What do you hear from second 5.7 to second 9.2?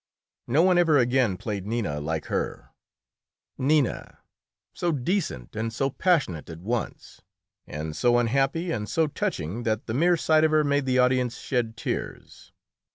so passionate at once, and so unhappy and so